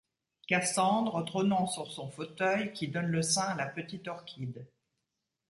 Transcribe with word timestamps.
Cassandre, 0.47 1.23
trônant 1.25 1.67
sur 1.67 1.91
son 1.91 2.09
fauteuil, 2.09 2.73
qui 2.73 2.87
donne 2.87 3.05
le 3.05 3.21
sein 3.21 3.43
à 3.49 3.55
la 3.55 3.67
petite 3.67 4.07
Orchide. 4.07 4.67